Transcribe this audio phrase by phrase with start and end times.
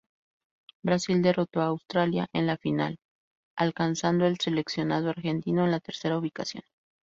[0.83, 2.97] Brasil derrotó a Australia en la final,
[3.55, 6.63] alcanzando el seleccionado argentino la tercera ubicación.